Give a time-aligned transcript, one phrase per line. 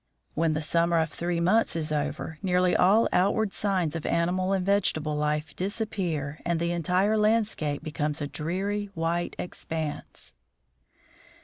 [0.33, 4.65] When the summer of three months is over, nearly all outward signs of animal and
[4.65, 10.33] vegetable life disappear and the entire landscape be comes a dreary, white expanse.